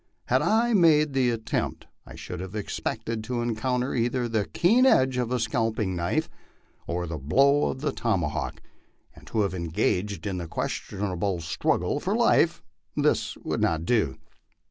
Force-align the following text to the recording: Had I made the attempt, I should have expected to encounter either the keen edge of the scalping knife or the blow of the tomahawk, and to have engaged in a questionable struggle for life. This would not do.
Had 0.25 0.41
I 0.41 0.73
made 0.73 1.13
the 1.13 1.29
attempt, 1.29 1.85
I 2.07 2.15
should 2.15 2.39
have 2.39 2.55
expected 2.55 3.23
to 3.25 3.43
encounter 3.43 3.93
either 3.93 4.27
the 4.27 4.47
keen 4.47 4.87
edge 4.87 5.17
of 5.17 5.29
the 5.29 5.39
scalping 5.39 5.95
knife 5.95 6.27
or 6.87 7.05
the 7.05 7.19
blow 7.19 7.67
of 7.69 7.81
the 7.81 7.91
tomahawk, 7.91 8.63
and 9.15 9.27
to 9.27 9.41
have 9.41 9.53
engaged 9.53 10.25
in 10.25 10.41
a 10.41 10.47
questionable 10.47 11.39
struggle 11.39 11.99
for 11.99 12.15
life. 12.15 12.63
This 12.97 13.37
would 13.43 13.61
not 13.61 13.85
do. 13.85 14.17